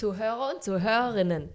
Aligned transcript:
Zuhörer 0.00 0.54
und 0.54 0.64
Zuhörerinnen. 0.64 1.50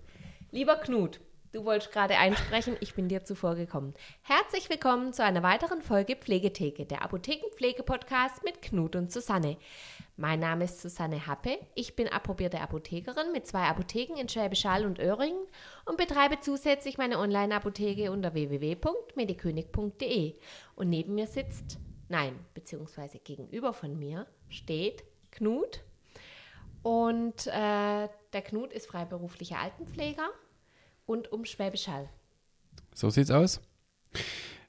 Lieber 0.51 0.75
Knut, 0.75 1.19
du 1.51 1.65
wolltest 1.65 1.91
gerade 1.91 2.19
einsprechen, 2.19 2.77
ich 2.79 2.93
bin 2.93 3.09
dir 3.09 3.25
zuvor 3.25 3.55
gekommen. 3.55 3.95
Herzlich 4.21 4.69
willkommen 4.69 5.13
zu 5.13 5.23
einer 5.23 5.41
weiteren 5.41 5.81
Folge 5.81 6.15
Pflegetheke, 6.15 6.85
der 6.85 7.01
Apothekenpflege-Podcast 7.01 8.43
mit 8.43 8.61
Knut 8.61 8.95
und 8.95 9.11
Susanne. 9.11 9.57
Mein 10.15 10.41
Name 10.41 10.65
ist 10.65 10.79
Susanne 10.79 11.25
Happe, 11.25 11.57
ich 11.73 11.95
bin 11.95 12.07
approbierte 12.07 12.61
Apothekerin 12.61 13.31
mit 13.31 13.47
zwei 13.47 13.63
Apotheken 13.63 14.15
in 14.15 14.29
Schwäbisch 14.29 14.65
Hall 14.65 14.85
und 14.85 14.99
Öhringen 14.99 15.47
und 15.85 15.97
betreibe 15.97 16.39
zusätzlich 16.39 16.99
meine 16.99 17.17
Online-Apotheke 17.17 18.11
unter 18.11 18.35
www.medikönig.de. 18.35 20.35
Und 20.75 20.89
neben 20.89 21.15
mir 21.15 21.25
sitzt, 21.25 21.79
nein, 22.09 22.39
beziehungsweise 22.53 23.17
gegenüber 23.17 23.73
von 23.73 23.97
mir 23.97 24.27
steht 24.49 25.03
Knut. 25.31 25.81
Und 26.85 27.47
äh, 27.47 28.07
der 28.35 28.41
Knut 28.41 28.73
ist 28.73 28.85
freiberuflicher 28.85 29.57
Altenpfleger 29.57 30.29
und 31.05 31.31
um 31.31 31.45
Schwäbisch 31.45 31.87
Hall. 31.87 32.09
So 32.93 33.09
sieht's 33.09 33.31
aus. 33.31 33.61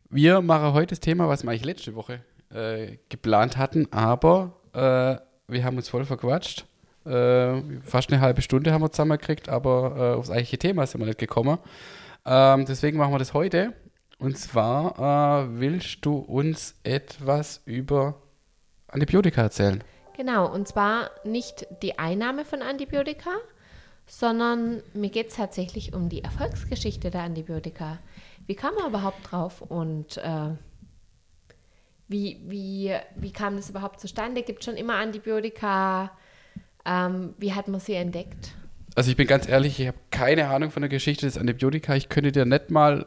Wir 0.08 0.40
machen 0.40 0.72
heute 0.72 0.90
das 0.90 1.00
Thema, 1.00 1.28
was 1.28 1.42
wir 1.42 1.50
eigentlich 1.50 1.64
letzte 1.64 1.96
Woche 1.96 2.20
äh, 2.50 2.98
geplant 3.08 3.56
hatten, 3.56 3.92
aber 3.92 4.60
äh, 4.72 5.52
wir 5.52 5.64
haben 5.64 5.76
uns 5.76 5.88
voll 5.88 6.04
verquatscht. 6.04 6.64
Äh, 7.04 7.60
fast 7.82 8.12
eine 8.12 8.20
halbe 8.20 8.40
Stunde 8.40 8.72
haben 8.72 8.82
wir 8.82 8.92
zusammengekriegt, 8.92 9.48
aber 9.48 9.96
äh, 9.96 10.16
aufs 10.16 10.30
eigentliche 10.30 10.58
Thema 10.58 10.86
sind 10.86 11.00
wir 11.00 11.06
nicht 11.06 11.18
gekommen. 11.18 11.58
Ähm, 12.24 12.66
deswegen 12.66 12.98
machen 12.98 13.12
wir 13.12 13.18
das 13.18 13.34
heute. 13.34 13.72
Und 14.18 14.38
zwar 14.38 15.44
äh, 15.44 15.60
willst 15.60 16.04
du 16.06 16.18
uns 16.18 16.76
etwas 16.84 17.62
über 17.64 18.22
Antibiotika 18.86 19.42
erzählen? 19.42 19.82
Genau, 20.16 20.50
und 20.50 20.66
zwar 20.66 21.10
nicht 21.24 21.66
die 21.82 21.98
Einnahme 21.98 22.44
von 22.44 22.62
Antibiotika, 22.62 23.30
sondern 24.06 24.82
mir 24.94 25.10
geht 25.10 25.28
es 25.28 25.36
tatsächlich 25.36 25.92
um 25.92 26.08
die 26.08 26.22
Erfolgsgeschichte 26.22 27.10
der 27.10 27.22
Antibiotika. 27.22 27.98
Wie 28.46 28.54
kam 28.54 28.74
man 28.74 28.88
überhaupt 28.88 29.30
drauf 29.30 29.60
und 29.60 30.18
äh, 30.18 30.50
wie, 32.08 32.40
wie, 32.46 32.94
wie 33.16 33.32
kam 33.32 33.56
das 33.56 33.70
überhaupt 33.70 34.00
zustande? 34.00 34.42
Gibt 34.42 34.60
es 34.60 34.66
schon 34.66 34.76
immer 34.76 34.94
Antibiotika? 34.94 36.12
Ähm, 36.84 37.34
wie 37.38 37.52
hat 37.52 37.66
man 37.66 37.80
sie 37.80 37.94
entdeckt? 37.94 38.54
Also 38.94 39.10
ich 39.10 39.16
bin 39.16 39.26
ganz 39.26 39.48
ehrlich, 39.48 39.80
ich 39.80 39.88
habe 39.88 39.98
keine 40.10 40.48
Ahnung 40.48 40.70
von 40.70 40.82
der 40.82 40.88
Geschichte 40.88 41.26
des 41.26 41.36
Antibiotika. 41.36 41.96
Ich 41.96 42.08
könnte 42.08 42.30
dir 42.30 42.44
nicht 42.44 42.70
mal 42.70 43.06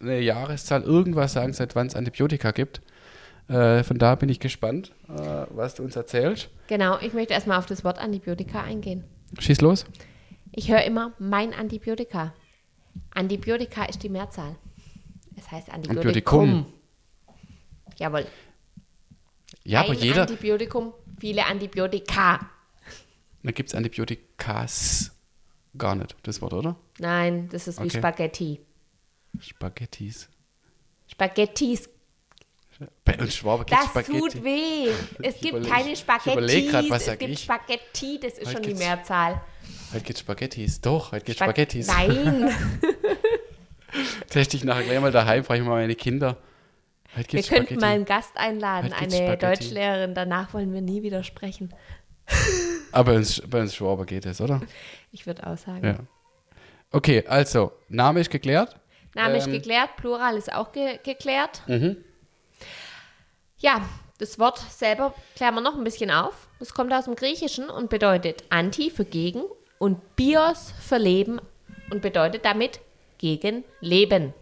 eine 0.00 0.20
Jahreszahl 0.20 0.82
irgendwas 0.82 1.32
sagen, 1.32 1.52
seit 1.52 1.74
wann 1.74 1.88
es 1.88 1.96
Antibiotika 1.96 2.52
gibt. 2.52 2.80
Äh, 3.48 3.82
von 3.82 3.98
da 3.98 4.14
bin 4.14 4.28
ich 4.28 4.38
gespannt, 4.38 4.92
äh, 5.08 5.46
was 5.50 5.74
du 5.74 5.82
uns 5.82 5.96
erzählst. 5.96 6.48
Genau, 6.68 6.98
ich 7.00 7.12
möchte 7.12 7.34
erstmal 7.34 7.58
auf 7.58 7.66
das 7.66 7.84
Wort 7.84 7.98
Antibiotika 7.98 8.62
eingehen. 8.62 9.04
Schieß 9.38 9.60
los. 9.60 9.84
Ich 10.52 10.70
höre 10.70 10.82
immer 10.84 11.12
mein 11.18 11.52
Antibiotika. 11.54 12.34
Antibiotika 13.12 13.84
ist 13.84 14.02
die 14.02 14.08
Mehrzahl. 14.08 14.56
Es 15.36 15.50
heißt 15.50 15.70
Antibiotikum. 15.70 16.40
Antibiotikum. 16.40 16.72
Jawohl. 17.98 18.26
Ja, 19.64 19.80
aber 19.80 19.90
Ein 19.92 19.98
jeder. 19.98 20.22
Antibiotikum, 20.22 20.92
viele 21.18 21.46
Antibiotika. 21.46 22.50
Da 23.42 23.50
gibt 23.52 23.68
es 23.68 23.74
Antibiotikas 23.74 25.12
gar 25.78 25.94
nicht, 25.94 26.16
das 26.24 26.42
Wort, 26.42 26.52
oder? 26.52 26.76
Nein, 26.98 27.48
das 27.50 27.68
ist 27.68 27.78
wie 27.80 27.84
Okay. 27.86 27.98
Spaghetti. 27.98 28.60
Spaghettis. 29.38 30.28
Spaghettis, 31.06 31.88
Bei 33.04 33.18
uns 33.18 33.34
Schwaben 33.36 33.64
gibt 33.66 33.78
das 33.80 33.86
Spaghetti. 33.90 34.18
tut 34.18 34.44
weh. 34.44 34.88
Es 35.22 35.36
Ich 35.36 35.40
gibt 35.42 35.54
überleg- 35.58 35.68
keine 35.68 35.92
ich 35.92 36.02
überleg 36.02 36.18
Spaghettis, 36.24 36.70
grad, 36.70 36.90
was 36.90 37.00
es 37.02 37.06
sag 37.06 37.18
gibt 37.18 37.30
ich? 37.32 37.40
Spaghetti, 37.42 38.20
das 38.20 38.32
ist 38.34 38.46
Heute 38.46 38.52
schon 38.52 38.62
die 38.62 38.74
Mehrzahl. 38.74 39.40
Heute 39.92 40.04
gibt 40.04 40.18
Spaghettis. 40.18 40.80
Doch, 40.80 41.12
heute 41.12 41.24
gibt 41.24 41.38
Spag- 41.38 41.48
Spaghettis. 41.48 41.86
Nein, 41.88 42.54
Teste 44.28 44.56
ich 44.56 44.64
nachher 44.64 44.84
gleich 44.84 45.00
mal 45.00 45.10
daheim, 45.10 45.42
frage 45.44 45.60
ich 45.60 45.66
mal 45.66 45.74
meine 45.74 45.96
Kinder. 45.96 46.36
Heute 47.16 47.16
wir 47.16 47.24
gibt's 47.24 47.48
könnten 47.48 47.64
Spaghetti. 47.66 47.80
mal 47.84 47.94
einen 47.94 48.04
Gast 48.04 48.30
einladen, 48.36 48.92
eine 48.92 49.10
Spaghetti. 49.10 49.46
Deutschlehrerin. 49.46 50.14
Danach 50.14 50.54
wollen 50.54 50.72
wir 50.72 50.80
nie 50.80 51.02
wieder 51.02 51.24
sprechen. 51.24 51.74
Aber 52.92 53.12
bei 53.12 53.18
uns, 53.18 53.42
bei 53.48 53.60
uns 53.60 53.74
Schwaber 53.74 54.06
geht 54.06 54.26
es, 54.26 54.40
oder? 54.40 54.60
Ich 55.10 55.26
würde 55.26 55.44
auch 55.46 55.58
sagen. 55.58 55.84
Ja. 55.84 55.96
Okay, 56.92 57.24
also, 57.26 57.72
Name 57.88 58.20
ist 58.20 58.30
geklärt. 58.30 58.76
Name 59.14 59.38
ist 59.38 59.46
Ähm. 59.48 59.52
geklärt, 59.54 59.96
Plural 59.96 60.36
ist 60.36 60.52
auch 60.52 60.70
ge 60.70 60.98
geklärt. 61.02 61.62
Mhm. 61.66 61.96
Ja, 63.58 63.82
das 64.18 64.38
Wort 64.38 64.58
selber 64.70 65.14
klären 65.34 65.54
wir 65.56 65.60
noch 65.62 65.76
ein 65.76 65.82
bisschen 65.84 66.12
auf. 66.12 66.46
Es 66.60 66.74
kommt 66.74 66.92
aus 66.92 67.06
dem 67.06 67.16
Griechischen 67.16 67.68
und 67.68 67.90
bedeutet 67.90 68.44
Anti 68.50 68.90
für 68.90 69.04
gegen 69.04 69.42
und 69.80 70.14
Bios 70.14 70.74
für 70.78 70.98
Leben 70.98 71.40
und 71.90 72.02
bedeutet 72.02 72.44
damit 72.44 72.80
gegen 73.16 73.64
Leben. 73.80 74.34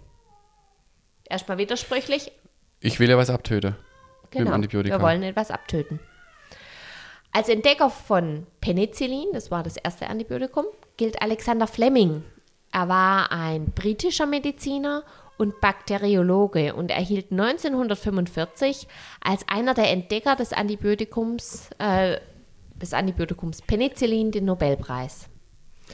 Erstmal 1.31 1.59
widersprüchlich. 1.59 2.33
Ich 2.81 2.99
will 2.99 3.09
ja 3.09 3.17
was 3.17 3.31
abtöten. 3.31 3.77
Genau, 4.31 4.61
wir 4.61 5.01
wollen 5.01 5.23
etwas 5.23 5.51
abtöten. 5.51 6.01
Als 7.33 7.49
Entdecker 7.49 7.89
von 7.89 8.47
Penicillin, 8.61 9.29
das 9.33 9.51
war 9.51 9.63
das 9.63 9.77
erste 9.77 10.09
Antibiotikum, 10.09 10.65
gilt 10.97 11.23
Alexander 11.23 11.69
Fleming. 11.69 12.25
Er 12.73 12.89
war 12.89 13.31
ein 13.31 13.67
britischer 13.71 14.27
Mediziner 14.27 15.05
und 15.37 15.61
Bakteriologe 15.61 16.75
und 16.75 16.91
erhielt 16.91 17.31
1945 17.31 18.89
als 19.21 19.47
einer 19.49 19.75
der 19.75 19.91
Entdecker 19.91 20.35
des 20.35 20.53
Antibiotikums, 20.53 21.71
äh, 21.79 22.19
des 22.81 22.93
Antibiotikums 22.95 23.63
Penicillin 23.63 24.31
den 24.31 24.45
Nobelpreis. 24.45 25.29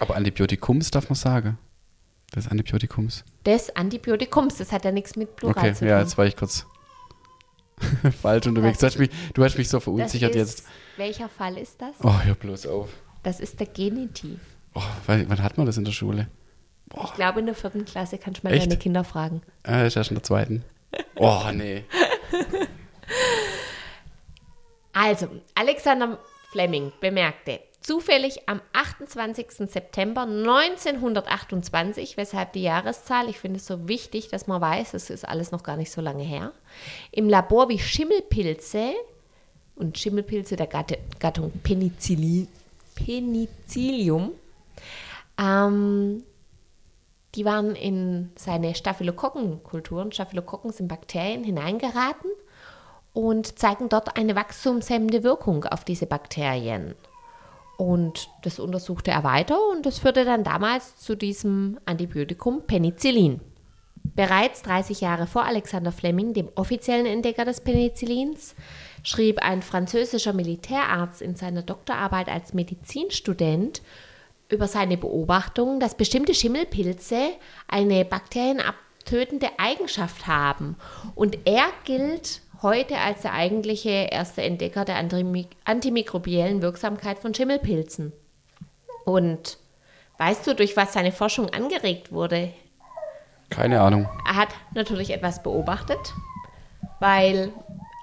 Aber 0.01 0.17
Antibiotikums 0.17 0.91
darf 0.91 1.09
man 1.09 1.15
sagen. 1.17 1.59
Des 2.35 2.49
Antibiotikums. 2.49 3.25
Des 3.47 3.75
Antibiotikums, 3.77 4.57
das 4.57 4.73
hat 4.73 4.85
ja 4.85 4.91
nichts 4.91 5.15
mit 5.17 5.37
Plural 5.37 5.57
Okay, 5.57 5.73
zu 5.73 5.81
tun. 5.81 5.89
ja, 5.89 6.01
jetzt 6.01 6.19
war 6.19 6.27
ich 6.27 6.37
kurz 6.37 6.67
falsch 8.23 8.47
unterwegs. 8.47 8.79
Du 8.79 8.87
hast, 8.87 8.99
mich, 8.99 9.11
du 9.35 9.45
hast 9.45 9.57
mich 9.57 9.69
so 9.69 9.79
verunsichert 9.81 10.35
ist, 10.35 10.59
jetzt. 10.59 10.67
Welcher 10.97 11.29
Fall 11.29 11.57
ist 11.59 11.81
das? 11.81 11.95
Oh, 12.03 12.13
hör 12.21 12.35
bloß 12.35 12.67
auf. 12.67 12.89
Das 13.23 13.41
ist 13.41 13.61
der 13.61 13.67
Genitiv. 13.69 14.41
Oh, 14.75 14.83
wann, 15.07 15.43
hat 15.43 15.57
man 15.57 15.67
das 15.67 15.77
in 15.77 15.85
der 15.85 15.93
Schule? 15.93 16.29
Ich 17.05 17.15
glaube, 17.15 17.41
in 17.41 17.47
der 17.47 17.55
vierten 17.55 17.85
Klasse 17.85 18.19
kannst 18.19 18.43
du 18.43 18.47
mal 18.49 18.55
Echt? 18.55 18.67
deine 18.67 18.79
Kinder 18.79 19.05
fragen. 19.05 19.43
Ah, 19.63 19.79
das 19.83 19.89
ist 19.89 19.97
erst 19.97 20.11
in 20.11 20.17
der 20.17 20.23
zweiten. 20.25 20.65
Oh, 21.17 21.43
nee. 21.53 21.85
Also, 24.93 25.27
Alexander 25.55 26.19
Fleming 26.55 26.93
bemerkte 27.01 27.59
zufällig 27.81 28.49
am 28.49 28.61
28. 28.73 29.69
September 29.69 30.23
1928, 30.23 32.17
weshalb 32.17 32.53
die 32.53 32.63
Jahreszahl, 32.63 33.29
ich 33.29 33.41
finde 33.41 33.57
es 33.57 33.67
so 33.67 33.89
wichtig, 33.89 34.29
dass 34.29 34.47
man 34.47 34.61
weiß, 34.61 34.95
es 34.95 35.11
ist 35.11 35.29
alles 35.29 35.51
noch 35.51 35.65
gar 35.65 35.77
nicht 35.77 35.91
so 35.91 36.01
lange 36.01 36.23
her, 36.23 36.53
im 37.11 37.29
Labor 37.29 37.69
wie 37.71 37.81
Schimmelpilze 37.81 38.93
und 39.75 39.99
Schimmelpilze 39.99 40.55
der 40.55 40.69
Gatte, 40.69 40.99
Gattung 41.19 41.51
Penicilli, 41.65 42.47
Penicillium, 42.95 44.31
ähm, 45.37 46.23
die 47.35 47.45
waren 47.45 47.75
in 47.75 48.31
seine 48.37 48.77
Staphylokokkenkulturen, 48.77 50.13
Staphylokokken 50.13 50.71
sind 50.71 50.87
Bakterien, 50.87 51.43
hineingeraten 51.43 52.31
und 53.15 53.59
zeigen 53.59 53.89
dort 53.89 54.19
eine 54.19 54.37
wachstumshemmende 54.37 55.23
Wirkung 55.23 55.65
auf 55.65 55.85
diese 55.85 56.05
Bakterien. 56.05 56.95
Und 57.79 58.29
das 58.43 58.59
untersuchte 58.59 59.11
er 59.11 59.25
weiter 59.25 59.59
und 59.73 59.87
das 59.87 60.01
führte 60.01 60.25
dann 60.25 60.45
damals 60.45 60.97
zu 60.97 61.17
diesem 61.17 61.79
Antibiotikum 61.87 62.63
Penicillin. 62.67 63.41
Bereits 64.03 64.63
30 64.63 65.01
Jahre 65.01 65.27
vor 65.27 65.45
Alexander 65.45 65.91
Fleming, 65.91 66.35
dem 66.35 66.49
offiziellen 66.55 67.07
Entdecker 67.07 67.45
des 67.45 67.63
Penicillins, 67.63 68.55
schrieb 69.03 69.39
ein 69.43 69.63
französischer 69.63 70.33
Militärarzt 70.33 71.23
in 71.23 71.35
seiner 71.35 71.63
Doktorarbeit 71.63 72.29
als 72.29 72.53
Medizinstudent 72.53 73.83
über 74.51 74.69
seine 74.69 74.97
Beobachtung, 74.97 75.81
dass 75.81 75.97
bestimmte 75.97 76.35
Schimmelpilze 76.35 77.31
eine 77.67 78.05
bakterienabtötende 78.05 79.49
Eigenschaft 79.59 80.27
haben. 80.27 80.77
Und 81.15 81.39
er 81.45 81.67
gilt 81.85 82.41
heute 82.65 82.99
als 82.99 83.23
der 83.23 83.33
eigentliche 83.35 84.09
erste 84.11 84.43
Entdecker 84.43 84.85
der 84.85 84.97
antimi- 84.97 85.47
antimikrobiellen 85.65 86.61
Wirksamkeit 86.63 87.21
von 87.21 87.33
Schimmelpilzen. 87.33 88.13
Und 89.05 89.59
weißt 90.19 90.45
du, 90.49 90.57
durch 90.57 90.77
was 90.77 90.93
seine 90.93 91.13
Forschung 91.13 91.51
angeregt 91.51 92.11
wurde? 92.11 92.53
Keine 93.51 93.81
Ahnung. 93.81 94.09
Er 94.27 94.35
hat 94.35 94.49
natürlich 94.75 95.11
etwas 95.11 95.43
beobachtet, 95.45 96.15
weil 96.99 97.53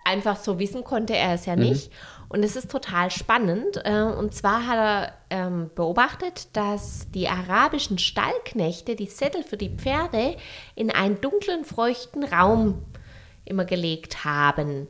einfach 0.06 0.38
so 0.38 0.60
wissen 0.60 0.84
konnte 0.86 1.16
er 1.18 1.34
es 1.34 1.46
ja 1.46 1.56
nicht. 1.58 1.92
Und 2.30 2.44
es 2.44 2.56
ist 2.56 2.72
total 2.72 3.12
spannend. 3.12 3.82
äh, 3.84 4.04
Und 4.04 4.34
zwar 4.34 4.66
hat 4.66 4.78
er 4.78 5.14
ähm, 5.30 5.70
beobachtet, 5.76 6.56
dass 6.56 7.12
die 7.12 7.28
arabischen 7.28 7.98
Stallknechte 7.98 8.96
die 8.96 9.08
Sättel 9.08 9.44
für 9.44 9.58
die 9.58 9.76
Pferde 9.76 10.38
in 10.76 10.92
einen 10.92 11.20
dunklen, 11.20 11.66
feuchten 11.66 12.24
Raum 12.24 12.86
immer 13.52 13.66
gelegt 13.66 14.26
haben. 14.26 14.88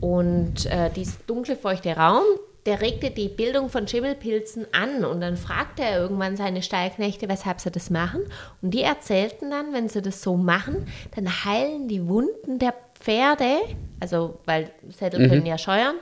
Und 0.00 0.66
äh, 0.66 0.90
dieser 0.90 1.18
dunkle, 1.26 1.56
feuchte 1.56 1.96
Raum, 1.96 2.24
der 2.66 2.80
regte 2.80 3.10
die 3.10 3.28
Bildung 3.28 3.70
von 3.70 3.88
Schimmelpilzen 3.88 4.66
an 4.72 5.04
und 5.04 5.20
dann 5.20 5.36
fragte 5.36 5.82
er 5.82 5.98
irgendwann 5.98 6.36
seine 6.36 6.62
Stallknechte, 6.62 7.28
weshalb 7.28 7.60
sie 7.60 7.70
das 7.70 7.88
machen. 7.90 8.22
Und 8.60 8.72
die 8.72 8.82
erzählten 8.82 9.50
dann, 9.50 9.72
wenn 9.72 9.88
sie 9.88 10.02
das 10.02 10.22
so 10.22 10.36
machen, 10.36 10.86
dann 11.14 11.44
heilen 11.44 11.88
die 11.88 12.06
Wunden 12.06 12.58
der 12.58 12.74
Pferde, 12.94 13.60
also 13.98 14.38
weil 14.44 14.70
Sättel 14.90 15.28
können 15.28 15.46
ja 15.46 15.56
scheuern, 15.56 15.96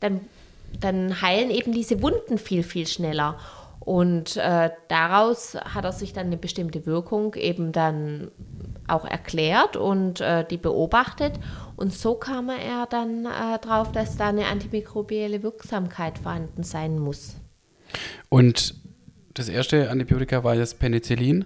dann, 0.00 0.20
dann 0.78 1.22
heilen 1.22 1.50
eben 1.50 1.72
diese 1.72 2.02
Wunden 2.02 2.36
viel, 2.36 2.62
viel 2.62 2.86
schneller. 2.86 3.38
Und 3.80 4.36
äh, 4.36 4.70
daraus 4.88 5.54
hat 5.54 5.84
er 5.84 5.92
sich 5.92 6.12
dann 6.12 6.26
eine 6.26 6.36
bestimmte 6.36 6.84
Wirkung 6.84 7.34
eben 7.34 7.72
dann 7.72 8.30
auch 8.88 9.04
erklärt 9.04 9.76
und 9.76 10.20
äh, 10.20 10.44
die 10.44 10.56
beobachtet. 10.56 11.38
Und 11.76 11.92
so 11.92 12.14
kam 12.14 12.48
er 12.50 12.86
dann 12.86 13.26
äh, 13.26 13.58
drauf, 13.60 13.92
dass 13.92 14.16
da 14.16 14.28
eine 14.28 14.46
antimikrobielle 14.46 15.42
Wirksamkeit 15.42 16.18
vorhanden 16.18 16.62
sein 16.62 16.98
muss. 16.98 17.36
Und 18.28 18.74
das 19.34 19.48
erste 19.48 19.90
Antibiotika 19.90 20.42
war 20.42 20.54
jetzt 20.54 20.78
Penicillin, 20.78 21.44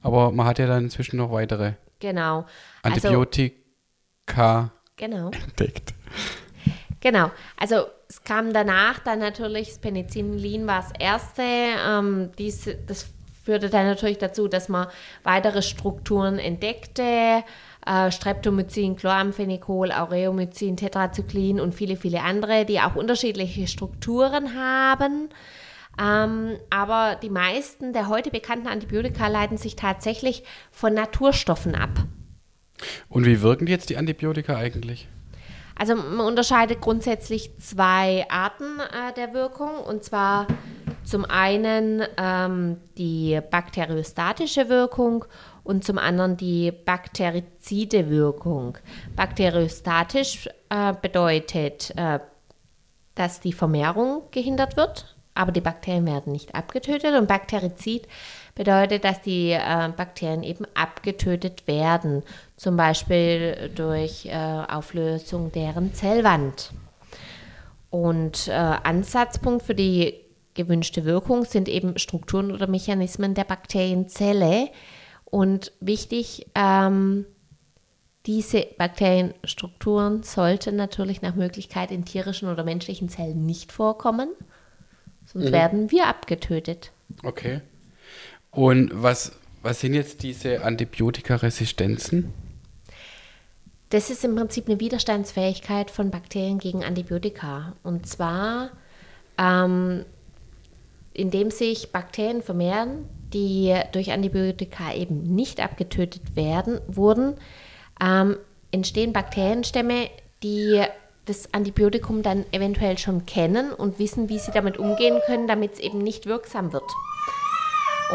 aber 0.00 0.32
man 0.32 0.46
hat 0.46 0.58
ja 0.58 0.66
dann 0.66 0.84
inzwischen 0.84 1.16
noch 1.18 1.30
weitere 1.30 1.74
Genau. 2.00 2.46
Antibiotika 2.82 4.70
Genau. 4.96 5.30
entdeckt. 5.30 5.94
Genau. 7.00 7.30
Also 7.56 7.86
es 8.08 8.22
kam 8.24 8.52
danach 8.52 8.98
dann 9.00 9.18
natürlich, 9.18 9.68
das 9.68 9.78
Penicillin 9.78 10.66
war 10.66 10.80
das 10.82 10.92
erste. 10.98 11.42
Ähm, 11.42 12.30
dies, 12.38 12.68
das 12.86 13.10
führte 13.48 13.70
dann 13.70 13.86
natürlich 13.86 14.18
dazu, 14.18 14.46
dass 14.46 14.68
man 14.68 14.88
weitere 15.22 15.62
Strukturen 15.62 16.38
entdeckte. 16.38 17.42
Äh, 17.86 18.10
Streptomycin, 18.10 18.94
Chloramphenicol, 18.94 19.90
Aureomycin, 19.90 20.76
Tetrazyklin 20.76 21.58
und 21.58 21.74
viele, 21.74 21.96
viele 21.96 22.20
andere, 22.20 22.66
die 22.66 22.78
auch 22.78 22.94
unterschiedliche 22.94 23.66
Strukturen 23.66 24.54
haben. 24.54 25.30
Ähm, 25.98 26.58
aber 26.68 27.16
die 27.22 27.30
meisten 27.30 27.94
der 27.94 28.08
heute 28.08 28.30
bekannten 28.30 28.68
Antibiotika 28.68 29.28
leiten 29.28 29.56
sich 29.56 29.76
tatsächlich 29.76 30.42
von 30.70 30.92
Naturstoffen 30.92 31.74
ab. 31.74 32.04
Und 33.08 33.24
wie 33.24 33.40
wirken 33.40 33.66
jetzt 33.66 33.88
die 33.88 33.96
Antibiotika 33.96 34.58
eigentlich? 34.58 35.08
Also 35.74 35.96
man 35.96 36.20
unterscheidet 36.20 36.82
grundsätzlich 36.82 37.56
zwei 37.58 38.26
Arten 38.28 38.78
äh, 38.80 39.14
der 39.14 39.32
Wirkung. 39.32 39.78
Und 39.78 40.04
zwar 40.04 40.46
zum 41.08 41.24
einen 41.24 42.02
ähm, 42.18 42.76
die 42.98 43.40
bakteriostatische 43.50 44.68
Wirkung 44.68 45.24
und 45.64 45.82
zum 45.82 45.96
anderen 45.96 46.36
die 46.36 46.70
bakterizide 46.70 48.10
Wirkung. 48.10 48.76
Bakteriostatisch 49.16 50.48
äh, 50.68 50.92
bedeutet, 51.00 51.94
äh, 51.96 52.20
dass 53.14 53.40
die 53.40 53.54
Vermehrung 53.54 54.22
gehindert 54.32 54.76
wird, 54.76 55.16
aber 55.34 55.50
die 55.50 55.62
Bakterien 55.62 56.04
werden 56.04 56.32
nicht 56.32 56.54
abgetötet. 56.54 57.14
Und 57.14 57.26
Bakterizid 57.26 58.06
bedeutet, 58.54 59.04
dass 59.04 59.22
die 59.22 59.52
äh, 59.52 59.88
Bakterien 59.96 60.42
eben 60.42 60.66
abgetötet 60.74 61.66
werden, 61.66 62.22
zum 62.56 62.76
Beispiel 62.76 63.70
durch 63.74 64.26
äh, 64.26 64.34
Auflösung 64.34 65.52
deren 65.52 65.94
Zellwand. 65.94 66.72
Und 67.88 68.48
äh, 68.48 68.52
Ansatzpunkt 68.52 69.64
für 69.64 69.74
die 69.74 70.27
gewünschte 70.58 71.06
Wirkung 71.06 71.46
sind 71.46 71.68
eben 71.68 71.96
Strukturen 71.96 72.52
oder 72.52 72.66
Mechanismen 72.66 73.32
der 73.32 73.44
Bakterienzelle. 73.44 74.68
Und 75.24 75.72
wichtig, 75.80 76.46
ähm, 76.54 77.24
diese 78.26 78.66
Bakterienstrukturen 78.76 80.22
sollten 80.22 80.76
natürlich 80.76 81.22
nach 81.22 81.34
Möglichkeit 81.34 81.90
in 81.90 82.04
tierischen 82.04 82.48
oder 82.48 82.64
menschlichen 82.64 83.08
Zellen 83.08 83.46
nicht 83.46 83.72
vorkommen, 83.72 84.28
sonst 85.24 85.46
Mhm. 85.46 85.52
werden 85.52 85.90
wir 85.90 86.06
abgetötet. 86.06 86.92
Okay. 87.24 87.62
Und 88.50 88.90
was, 88.92 89.32
was 89.62 89.80
sind 89.80 89.94
jetzt 89.94 90.22
diese 90.22 90.62
Antibiotikaresistenzen? 90.64 92.34
Das 93.90 94.10
ist 94.10 94.24
im 94.24 94.34
Prinzip 94.36 94.68
eine 94.68 94.80
Widerstandsfähigkeit 94.80 95.90
von 95.90 96.10
Bakterien 96.10 96.58
gegen 96.58 96.84
Antibiotika. 96.84 97.76
Und 97.82 98.06
zwar, 98.06 98.70
ähm, 99.38 100.04
indem 101.18 101.50
sich 101.50 101.90
Bakterien 101.92 102.42
vermehren, 102.42 103.08
die 103.32 103.74
durch 103.92 104.12
Antibiotika 104.12 104.94
eben 104.94 105.22
nicht 105.34 105.60
abgetötet 105.60 106.36
werden, 106.36 106.80
wurden, 106.86 107.34
ähm, 108.00 108.36
entstehen 108.70 109.12
Bakterienstämme, 109.12 110.08
die 110.42 110.82
das 111.26 111.52
Antibiotikum 111.52 112.22
dann 112.22 112.44
eventuell 112.52 112.96
schon 112.96 113.26
kennen 113.26 113.72
und 113.72 113.98
wissen, 113.98 114.28
wie 114.28 114.38
sie 114.38 114.52
damit 114.52 114.78
umgehen 114.78 115.18
können, 115.26 115.46
damit 115.46 115.74
es 115.74 115.80
eben 115.80 115.98
nicht 115.98 116.26
wirksam 116.26 116.72
wird. 116.72 116.90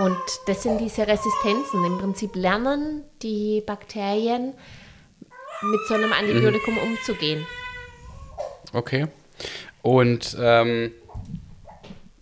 Und 0.03 0.17
das 0.47 0.63
sind 0.63 0.79
diese 0.79 1.07
Resistenzen. 1.07 1.85
Im 1.85 1.99
Prinzip 1.99 2.35
lernen 2.35 3.03
die 3.21 3.61
Bakterien 3.63 4.53
mit 5.61 5.79
so 5.87 5.93
einem 5.93 6.11
Antibiotikum 6.11 6.77
umzugehen. 6.79 7.45
Okay. 8.73 9.07
Und 9.83 10.35
ähm, 10.39 10.91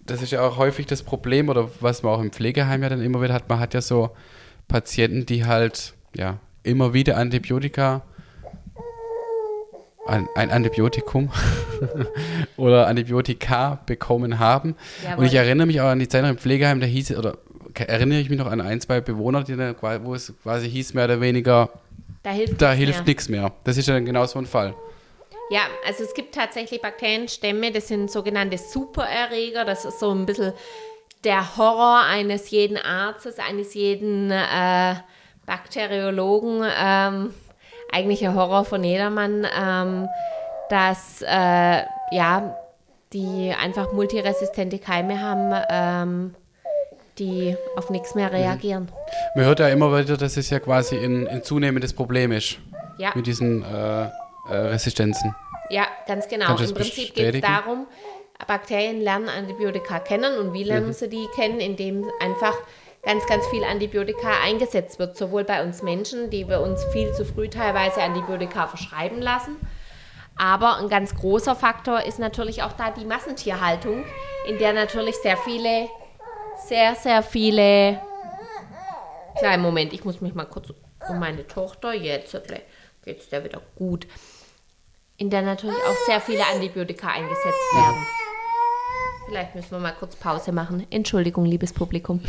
das 0.06 0.21
ist 0.21 0.31
ja 0.31 0.42
auch 0.42 0.57
häufig 0.57 0.86
das 0.86 1.03
Problem, 1.03 1.50
oder 1.50 1.69
was 1.80 2.03
man 2.03 2.13
auch 2.13 2.21
im 2.21 2.31
Pflegeheim 2.31 2.81
ja 2.83 2.89
dann 2.89 3.01
immer 3.01 3.21
wieder 3.21 3.33
hat, 3.33 3.48
man 3.50 3.59
hat 3.59 3.74
ja 3.74 3.81
so 3.81 4.12
Patienten, 4.68 5.25
die 5.25 5.45
halt 5.45 5.94
ja 6.15 6.38
immer 6.63 6.94
wieder 6.94 7.18
Antibiotika, 7.18 8.01
ein, 10.07 10.27
ein 10.36 10.50
Antibiotikum 10.51 11.30
oder 12.57 12.88
Antibiotika 12.88 13.80
bekommen 13.86 14.39
haben. 14.39 14.75
Jawohl. 15.03 15.19
Und 15.19 15.25
ich 15.25 15.36
erinnere 15.36 15.68
mich 15.68 15.80
auch 15.81 15.88
an 15.89 16.00
die 16.00 16.07
Zeit 16.07 16.25
im 16.25 16.38
Pflegeheim, 16.38 16.80
da 16.80 16.88
hieß 16.88 17.15
oder 17.18 17.38
erinnere 17.75 18.19
ich 18.19 18.30
mich 18.30 18.39
noch 18.39 18.48
an 18.51 18.62
ein, 18.62 18.81
zwei 18.81 19.00
Bewohner, 19.00 19.44
die 19.44 19.56
dann, 19.56 19.75
qua- 19.77 20.03
wo 20.03 20.13
es 20.15 20.33
quasi 20.44 20.69
hieß, 20.69 20.94
mehr 20.94 21.06
oder 21.06 21.21
weniger, 21.21 21.69
Da 22.24 22.31
hilft 22.31 22.62
da 22.62 22.69
nichts 22.75 22.80
hilft 22.86 23.00
mehr. 23.00 23.06
nichts 23.06 23.30
mehr. 23.30 23.51
Das 23.63 23.77
ist 23.77 23.88
ja 23.88 23.94
dann 23.94 24.06
genau 24.06 24.25
so 24.25 24.39
ein 24.39 24.45
Fall. 24.45 24.74
Ja, 25.51 25.63
also 25.86 26.06
es 26.06 26.13
gibt 26.13 26.33
tatsächlich 26.33 26.81
Bakterienstämme, 26.81 27.74
das 27.74 27.89
sind 27.89 28.09
sogenannte 28.09 28.58
Supererreger. 28.58 29.65
Das 29.65 29.84
ist 29.84 30.00
so 30.00 30.10
ein 30.12 30.25
bisschen 30.25 30.53
der 31.25 31.58
Horror 31.58 32.03
eines 32.10 32.50
jeden 32.51 32.77
Arztes, 32.77 33.38
eines 33.38 33.74
jeden 33.74 34.31
äh, 34.31 34.96
Bakteriologen. 35.46 36.63
Ähm, 36.81 37.34
eigentlich 37.91 38.25
ein 38.25 38.34
Horror 38.34 38.63
von 38.63 38.81
jedermann, 38.81 39.46
ähm, 39.62 40.08
dass 40.70 41.22
äh, 41.22 41.81
ja, 42.12 42.55
die 43.12 43.53
einfach 43.62 43.91
multiresistente 43.91 44.79
Keime 44.79 45.20
haben, 45.22 45.53
ähm, 45.70 46.36
die 47.20 47.58
auf 47.75 47.89
nichts 47.89 48.15
mehr 48.15 48.31
reagieren. 48.31 48.89
Man 49.36 49.43
hört 49.43 49.60
ja 49.60 49.67
immer 49.67 49.91
wieder, 50.00 50.15
dass 50.15 50.38
es 50.38 50.50
ja 50.50 50.62
quasi 50.62 50.96
ein, 50.96 51.27
ein 51.27 51.43
zunehmendes 51.43 51.91
Problem 51.91 52.31
ist 52.31 52.58
Ja. 52.98 53.12
mit 53.15 53.27
diesen 53.27 53.63
äh, 53.63 54.08
äh, 54.50 54.53
Resistenzen. 54.55 55.36
Ja, 55.69 55.88
ganz 56.07 56.27
genau. 56.27 56.57
Im 56.57 56.74
Prinzip 56.74 57.13
geht 57.13 57.36
es 57.36 57.41
darum, 57.41 57.88
Bakterien 58.48 59.01
lernen 59.01 59.29
Antibiotika 59.29 60.00
kennen 60.00 60.38
und 60.38 60.53
wie 60.53 60.63
Mhm. 60.63 60.67
lernen 60.67 60.93
sie 60.93 61.10
die 61.10 61.27
kennen, 61.36 61.60
indem 61.60 62.10
einfach 62.19 62.55
ganz, 63.03 63.25
ganz 63.27 63.45
viel 63.48 63.63
Antibiotika 63.63 64.29
eingesetzt 64.43 65.00
wird, 65.00 65.15
sowohl 65.17 65.43
bei 65.43 65.63
uns 65.63 65.81
Menschen, 65.81 66.29
die 66.29 66.48
wir 66.48 66.62
uns 66.62 66.83
viel 66.91 67.13
zu 67.13 67.25
früh 67.25 67.50
teilweise 67.50 68.01
Antibiotika 68.01 68.67
verschreiben 68.67 69.21
lassen. 69.21 69.55
Aber 70.38 70.77
ein 70.77 70.89
ganz 70.89 71.15
großer 71.15 71.55
Faktor 71.55 72.03
ist 72.03 72.19
natürlich 72.19 72.63
auch 72.63 72.74
da 72.74 72.91
die 72.91 73.05
Massentierhaltung, 73.05 74.03
in 74.48 74.57
der 74.57 74.74
natürlich 74.74 75.15
sehr 75.17 75.38
viele, 75.38 75.88
sehr, 76.67 76.95
sehr 76.95 77.21
viele. 77.21 78.01
Kleinen 79.38 79.62
Moment, 79.63 79.93
ich 79.93 80.03
muss 80.03 80.21
mich 80.21 80.33
mal 80.33 80.45
kurz 80.45 80.74
um 81.10 81.19
meine 81.19 81.48
Tochter. 81.48 81.93
Jetzt 81.93 82.36
geht's 83.03 83.29
der 83.29 83.43
wieder 83.43 83.62
gut 83.75 84.08
in 85.22 85.29
der 85.29 85.43
natürlich 85.43 85.75
auch 85.75 86.05
sehr 86.08 86.20
viele 86.20 86.43
Antibiotika 86.48 87.10
eingesetzt 87.10 87.46
werden. 87.75 88.08
Vielleicht 89.27 89.53
müssen 89.53 89.70
wir 89.70 89.79
mal 89.79 89.93
kurz 89.93 90.15
Pause 90.15 90.51
machen. 90.51 90.88
Entschuldigung, 90.89 91.46
liebes 91.46 91.74
Publikum. 91.74 92.22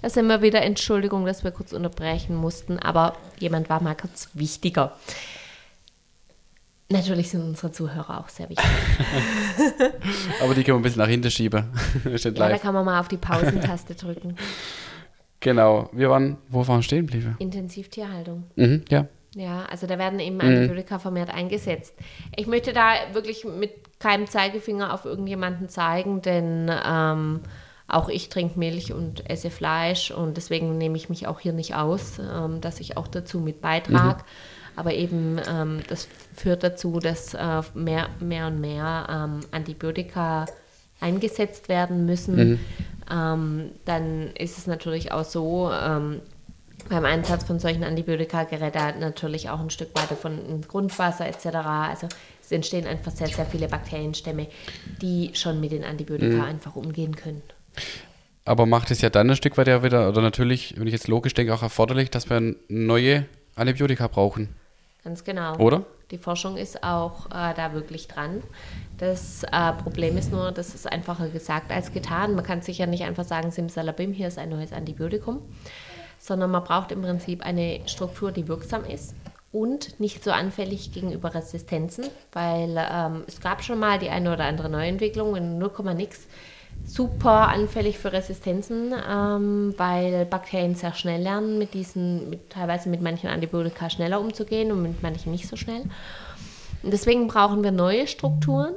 Da 0.00 0.08
sind 0.08 0.28
wir 0.28 0.40
wieder. 0.40 0.62
Entschuldigung, 0.62 1.26
dass 1.26 1.42
wir 1.42 1.50
kurz 1.50 1.72
unterbrechen 1.72 2.36
mussten, 2.36 2.78
aber 2.78 3.16
jemand 3.40 3.68
war 3.68 3.82
mal 3.82 3.96
kurz 3.96 4.28
wichtiger. 4.34 4.96
Natürlich 6.90 7.30
sind 7.30 7.42
unsere 7.42 7.72
Zuhörer 7.72 8.20
auch 8.20 8.28
sehr 8.28 8.48
wichtig. 8.48 8.64
Aber 10.40 10.54
die 10.54 10.62
können 10.64 10.76
wir 10.76 10.80
ein 10.80 10.82
bisschen 10.82 11.02
nach 11.02 11.08
hinten 11.08 11.30
schieben. 11.30 11.66
Ja, 12.06 12.30
da 12.30 12.56
kann 12.56 12.72
man 12.72 12.86
mal 12.86 12.98
auf 12.98 13.08
die 13.08 13.18
Pausentaste 13.18 13.94
drücken. 13.94 14.36
Genau. 15.40 15.88
Wir 15.92 16.10
waren, 16.10 16.38
wo 16.48 16.66
waren 16.66 16.78
wir 16.78 16.82
stehen 16.82 17.06
geblieben? 17.06 17.36
Intensivtierhaltung. 17.38 18.44
Mhm, 18.56 18.84
ja. 18.88 19.06
Ja, 19.34 19.66
also 19.70 19.86
da 19.86 19.98
werden 19.98 20.18
eben 20.20 20.40
Antibiotika 20.40 20.98
vermehrt 20.98 21.32
eingesetzt. 21.32 21.94
Ich 22.34 22.46
möchte 22.46 22.72
da 22.72 22.92
wirklich 23.12 23.44
mit 23.44 23.70
keinem 24.00 24.26
Zeigefinger 24.26 24.92
auf 24.92 25.04
irgendjemanden 25.04 25.68
zeigen, 25.68 26.22
denn 26.22 26.70
ähm, 26.84 27.40
auch 27.86 28.08
ich 28.08 28.30
trinke 28.30 28.58
Milch 28.58 28.92
und 28.92 29.28
esse 29.30 29.50
Fleisch 29.50 30.10
und 30.10 30.36
deswegen 30.36 30.76
nehme 30.78 30.96
ich 30.96 31.08
mich 31.08 31.26
auch 31.26 31.40
hier 31.40 31.52
nicht 31.52 31.74
aus, 31.74 32.18
ähm, 32.18 32.60
dass 32.60 32.80
ich 32.80 32.96
auch 32.96 33.06
dazu 33.06 33.38
mit 33.38 33.60
beitrage. 33.60 34.24
Aber 34.76 34.94
eben 34.94 35.40
ähm, 35.48 35.80
das 35.88 36.08
führt 36.36 36.62
dazu, 36.62 36.98
dass 36.98 37.34
äh, 37.34 37.62
mehr, 37.74 38.08
mehr 38.20 38.46
und 38.46 38.60
mehr 38.60 39.06
ähm, 39.10 39.40
Antibiotika 39.50 40.46
eingesetzt 41.00 41.68
werden 41.68 42.06
müssen. 42.06 42.36
Mhm. 42.36 42.60
Ähm, 43.10 43.70
dann 43.84 44.28
ist 44.32 44.58
es 44.58 44.66
natürlich 44.66 45.12
auch 45.12 45.24
so, 45.24 45.70
ähm, 45.72 46.20
beim 46.88 47.04
Einsatz 47.04 47.44
von 47.44 47.58
solchen 47.58 47.84
Antibiotika 47.84 48.44
gerät 48.44 48.74
da 48.74 48.92
natürlich 48.92 49.50
auch 49.50 49.60
ein 49.60 49.70
Stück 49.70 49.94
weiter 49.94 50.16
von 50.16 50.62
Grundwasser 50.66 51.26
etc. 51.26 51.46
Also 51.56 52.08
es 52.40 52.50
entstehen 52.50 52.86
einfach 52.86 53.12
sehr, 53.12 53.28
sehr 53.28 53.44
viele 53.44 53.68
Bakterienstämme, 53.68 54.46
die 55.02 55.30
schon 55.34 55.60
mit 55.60 55.72
den 55.72 55.84
Antibiotika 55.84 56.36
mhm. 56.36 56.42
einfach 56.42 56.76
umgehen 56.76 57.14
können. 57.14 57.42
Aber 58.44 58.64
macht 58.64 58.90
es 58.90 59.02
ja 59.02 59.10
dann 59.10 59.28
ein 59.28 59.36
Stück 59.36 59.58
weit 59.58 59.68
ja 59.68 59.82
wieder, 59.82 60.08
oder 60.08 60.22
natürlich, 60.22 60.74
wenn 60.78 60.86
ich 60.86 60.94
jetzt 60.94 61.08
logisch 61.08 61.34
denke, 61.34 61.52
auch 61.52 61.62
erforderlich, 61.62 62.10
dass 62.10 62.30
wir 62.30 62.54
neue 62.68 63.26
Antibiotika 63.54 64.06
brauchen. 64.06 64.48
Ganz 65.04 65.24
genau. 65.24 65.56
Oder? 65.58 65.84
Die 66.10 66.18
Forschung 66.18 66.56
ist 66.56 66.82
auch 66.82 67.26
äh, 67.26 67.54
da 67.54 67.74
wirklich 67.74 68.08
dran. 68.08 68.42
Das 68.96 69.44
äh, 69.44 69.72
Problem 69.74 70.16
ist 70.16 70.32
nur, 70.32 70.52
das 70.52 70.74
ist 70.74 70.90
einfacher 70.90 71.28
gesagt 71.28 71.70
als 71.70 71.92
getan. 71.92 72.34
Man 72.34 72.44
kann 72.44 72.62
sich 72.62 72.78
ja 72.78 72.86
nicht 72.86 73.04
einfach 73.04 73.24
sagen, 73.24 73.50
Simsalabim, 73.50 74.12
hier 74.12 74.28
ist 74.28 74.38
ein 74.38 74.48
neues 74.48 74.72
Antibiotikum, 74.72 75.42
sondern 76.18 76.50
man 76.50 76.64
braucht 76.64 76.92
im 76.92 77.02
Prinzip 77.02 77.44
eine 77.44 77.80
Struktur, 77.86 78.32
die 78.32 78.48
wirksam 78.48 78.84
ist 78.84 79.14
und 79.52 79.98
nicht 80.00 80.22
so 80.22 80.30
anfällig 80.30 80.92
gegenüber 80.92 81.34
Resistenzen, 81.34 82.06
weil 82.32 82.76
ähm, 82.76 83.24
es 83.26 83.40
gab 83.40 83.62
schon 83.62 83.78
mal 83.78 83.98
die 83.98 84.10
eine 84.10 84.32
oder 84.32 84.44
andere 84.44 84.68
Neuentwicklung 84.68 85.36
in 85.36 85.58
0, 85.58 85.70
nix 85.94 86.26
super 86.84 87.48
anfällig 87.48 87.98
für 87.98 88.12
Resistenzen, 88.12 88.94
ähm, 89.08 89.74
weil 89.76 90.24
Bakterien 90.24 90.74
sehr 90.74 90.94
schnell 90.94 91.22
lernen, 91.22 91.58
mit 91.58 91.74
diesen, 91.74 92.30
mit, 92.30 92.50
teilweise 92.50 92.88
mit 92.88 93.02
manchen 93.02 93.28
Antibiotika 93.28 93.90
schneller 93.90 94.20
umzugehen 94.20 94.72
und 94.72 94.82
mit 94.82 95.02
manchen 95.02 95.32
nicht 95.32 95.48
so 95.48 95.56
schnell. 95.56 95.82
Und 96.82 96.92
deswegen 96.92 97.26
brauchen 97.26 97.62
wir 97.62 97.72
neue 97.72 98.06
Strukturen, 98.06 98.74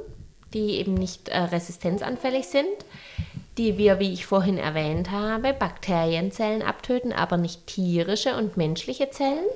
die 0.52 0.76
eben 0.76 0.94
nicht 0.94 1.28
äh, 1.28 1.38
resistenzanfällig 1.38 2.46
sind, 2.46 2.66
die 3.58 3.78
wir, 3.78 3.98
wie 3.98 4.12
ich 4.12 4.26
vorhin 4.26 4.58
erwähnt 4.58 5.10
habe, 5.10 5.52
Bakterienzellen 5.52 6.62
abtöten, 6.62 7.12
aber 7.12 7.36
nicht 7.36 7.66
tierische 7.66 8.36
und 8.36 8.56
menschliche 8.56 9.10
Zellen. 9.10 9.46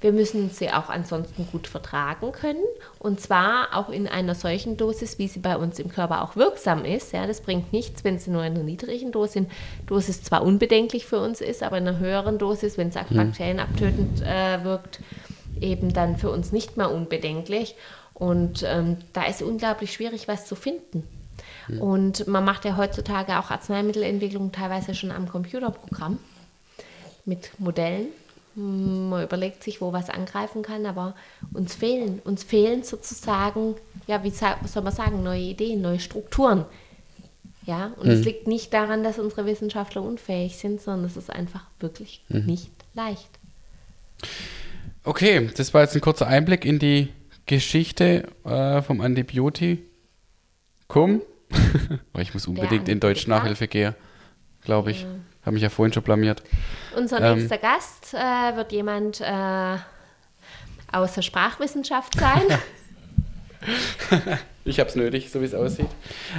Wir 0.00 0.12
müssen 0.12 0.50
sie 0.50 0.70
auch 0.70 0.90
ansonsten 0.90 1.48
gut 1.50 1.66
vertragen 1.66 2.30
können 2.30 2.62
und 3.00 3.20
zwar 3.20 3.74
auch 3.74 3.88
in 3.88 4.06
einer 4.06 4.36
solchen 4.36 4.76
Dosis, 4.76 5.18
wie 5.18 5.26
sie 5.26 5.40
bei 5.40 5.56
uns 5.56 5.80
im 5.80 5.88
Körper 5.88 6.22
auch 6.22 6.36
wirksam 6.36 6.84
ist. 6.84 7.12
Ja, 7.12 7.26
das 7.26 7.40
bringt 7.40 7.72
nichts, 7.72 8.04
wenn 8.04 8.18
sie 8.18 8.30
nur 8.30 8.44
in 8.44 8.54
einer 8.54 8.62
niedrigen 8.62 9.10
Dosis, 9.10 9.46
Dosis 9.86 10.22
zwar 10.22 10.44
unbedenklich 10.44 11.04
für 11.06 11.18
uns 11.18 11.40
ist, 11.40 11.64
aber 11.64 11.78
in 11.78 11.88
einer 11.88 11.98
höheren 11.98 12.38
Dosis, 12.38 12.78
wenn 12.78 12.88
es 12.88 12.96
auch 12.96 13.10
hm. 13.10 13.16
bakterienabtötend 13.16 14.22
äh, 14.22 14.62
wirkt, 14.62 15.00
eben 15.60 15.92
dann 15.92 16.16
für 16.16 16.30
uns 16.30 16.52
nicht 16.52 16.76
mehr 16.76 16.92
unbedenklich. 16.92 17.74
Und 18.14 18.64
ähm, 18.66 18.98
da 19.12 19.24
ist 19.24 19.42
unglaublich 19.42 19.92
schwierig, 19.92 20.28
was 20.28 20.46
zu 20.46 20.54
finden. 20.54 21.02
Hm. 21.66 21.80
Und 21.80 22.26
man 22.28 22.44
macht 22.44 22.64
ja 22.64 22.76
heutzutage 22.76 23.38
auch 23.38 23.50
Arzneimittelentwicklung 23.50 24.52
teilweise 24.52 24.94
schon 24.94 25.10
am 25.10 25.28
Computerprogramm 25.28 26.18
mit 27.24 27.50
Modellen. 27.58 28.08
Man 28.58 29.22
überlegt 29.22 29.62
sich, 29.62 29.80
wo 29.80 29.92
was 29.92 30.10
angreifen 30.10 30.62
kann, 30.62 30.84
aber 30.84 31.14
uns 31.52 31.74
fehlen, 31.74 32.20
uns 32.24 32.42
fehlen 32.42 32.82
sozusagen, 32.82 33.76
ja, 34.08 34.24
wie 34.24 34.30
soll 34.30 34.82
man 34.82 34.92
sagen, 34.92 35.22
neue 35.22 35.40
Ideen, 35.40 35.80
neue 35.80 36.00
Strukturen. 36.00 36.64
Ja, 37.64 37.92
und 37.98 38.08
es 38.08 38.20
mhm. 38.20 38.24
liegt 38.24 38.46
nicht 38.48 38.72
daran, 38.72 39.04
dass 39.04 39.18
unsere 39.18 39.46
Wissenschaftler 39.46 40.02
unfähig 40.02 40.56
sind, 40.56 40.80
sondern 40.80 41.04
es 41.04 41.16
ist 41.16 41.30
einfach 41.30 41.66
wirklich 41.78 42.24
mhm. 42.28 42.46
nicht 42.46 42.70
leicht. 42.94 43.28
Okay, 45.04 45.50
das 45.56 45.72
war 45.72 45.82
jetzt 45.82 45.94
ein 45.94 46.00
kurzer 46.00 46.26
Einblick 46.26 46.64
in 46.64 46.78
die 46.78 47.10
Geschichte 47.46 48.28
äh, 48.44 48.82
vom 48.82 49.00
Antibiotikum. 49.00 49.82
ich 52.18 52.34
muss 52.34 52.46
unbedingt 52.46 52.88
in 52.88 53.00
Deutsch 53.00 53.26
Nachhilfe 53.26 53.68
gehen, 53.68 53.94
glaube 54.64 54.90
ich. 54.90 55.02
Ja. 55.02 55.08
Habe 55.48 55.54
mich 55.54 55.62
ja 55.62 55.70
vorhin 55.70 55.94
schon 55.94 56.02
blamiert. 56.02 56.42
Unser 56.94 57.22
ähm, 57.22 57.38
nächster 57.38 57.56
Gast 57.56 58.12
äh, 58.12 58.54
wird 58.54 58.70
jemand 58.70 59.22
äh, 59.22 59.78
aus 60.92 61.14
der 61.14 61.22
Sprachwissenschaft 61.22 62.20
sein. 62.20 62.42
ich 64.66 64.78
habe 64.78 64.90
es 64.90 64.94
nötig, 64.94 65.30
so 65.30 65.40
wie 65.40 65.46
es 65.46 65.54
aussieht. 65.54 65.88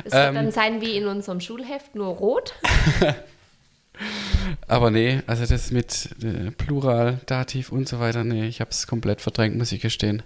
Es 0.05 0.13
ähm, 0.13 0.35
wird 0.35 0.35
dann 0.35 0.51
sein 0.51 0.81
wie 0.81 0.95
in 0.95 1.07
unserem 1.07 1.41
Schulheft, 1.41 1.95
nur 1.95 2.09
rot. 2.09 2.53
Aber 4.67 4.91
nee, 4.91 5.23
also 5.25 5.43
das 5.43 5.71
mit 5.71 6.09
äh, 6.21 6.51
Plural, 6.51 7.19
Dativ 7.25 7.71
und 7.71 7.89
so 7.89 7.99
weiter, 7.99 8.23
nee, 8.23 8.47
ich 8.47 8.61
habe 8.61 8.69
es 8.69 8.85
komplett 8.85 9.21
verdrängt, 9.21 9.57
muss 9.57 9.71
ich 9.71 9.81
gestehen. 9.81 10.21